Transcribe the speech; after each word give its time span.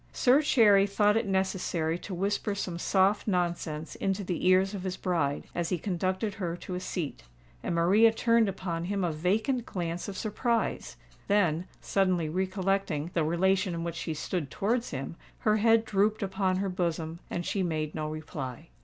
Sir 0.13 0.41
Cherry 0.41 0.87
thought 0.87 1.15
it 1.15 1.27
necessary 1.27 1.99
to 1.99 2.15
whisper 2.15 2.55
some 2.55 2.79
soft 2.79 3.27
nonsense 3.27 3.93
in 3.93 4.13
the 4.13 4.47
ears 4.47 4.73
of 4.73 4.81
his 4.81 4.97
bride, 4.97 5.43
as 5.53 5.69
he 5.69 5.77
conducted 5.77 6.33
her 6.33 6.57
to 6.57 6.73
a 6.73 6.79
seat; 6.79 7.21
and 7.61 7.75
Maria 7.75 8.11
turned 8.11 8.49
upon 8.49 8.85
him 8.85 9.03
a 9.03 9.11
vacant 9.11 9.63
glance 9.67 10.07
of 10.07 10.17
surprise;—then, 10.17 11.67
suddenly 11.81 12.29
recollecting 12.29 13.11
the 13.13 13.23
relation 13.23 13.75
in 13.75 13.83
which 13.83 13.93
she 13.93 14.15
stood 14.15 14.49
towards 14.49 14.89
him, 14.89 15.17
her 15.41 15.57
head 15.57 15.85
drooped 15.85 16.23
upon 16.23 16.55
her 16.57 16.69
bosom, 16.69 17.19
and 17.29 17.45
she 17.45 17.61
made 17.61 17.93
no 17.93 18.09
reply. 18.09 18.69